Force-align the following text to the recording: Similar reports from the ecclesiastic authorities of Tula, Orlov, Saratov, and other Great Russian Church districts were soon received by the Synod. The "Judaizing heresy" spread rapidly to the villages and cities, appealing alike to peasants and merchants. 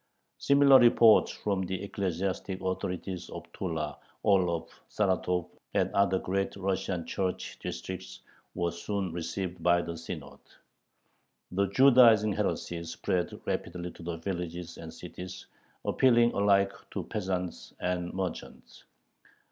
Similar 0.39 0.79
reports 0.79 1.31
from 1.31 1.61
the 1.61 1.83
ecclesiastic 1.83 2.59
authorities 2.59 3.29
of 3.29 3.43
Tula, 3.53 3.99
Orlov, 4.23 4.67
Saratov, 4.89 5.51
and 5.75 5.91
other 5.93 6.17
Great 6.17 6.55
Russian 6.55 7.05
Church 7.05 7.59
districts 7.59 8.21
were 8.55 8.71
soon 8.71 9.13
received 9.13 9.61
by 9.61 9.83
the 9.83 9.95
Synod. 9.95 10.39
The 11.51 11.67
"Judaizing 11.67 12.33
heresy" 12.33 12.83
spread 12.83 13.31
rapidly 13.45 13.91
to 13.91 14.01
the 14.01 14.17
villages 14.17 14.77
and 14.79 14.91
cities, 14.91 15.45
appealing 15.85 16.31
alike 16.33 16.73
to 16.93 17.03
peasants 17.03 17.75
and 17.79 18.11
merchants. 18.11 18.85